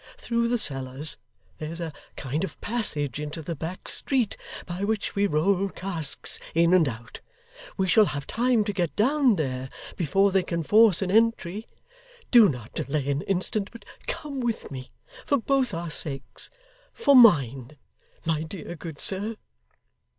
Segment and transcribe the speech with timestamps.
[0.17, 1.15] Through the cellars,
[1.59, 4.35] there's a kind of passage into the back street
[4.65, 7.19] by which we roll casks in and out.
[7.77, 11.67] We shall have time to get down there before they can force an entry.
[12.31, 14.89] Do not delay an instant, but come with me
[15.23, 16.49] for both our sakes
[16.93, 17.77] for mine
[18.25, 19.35] my dear good sir!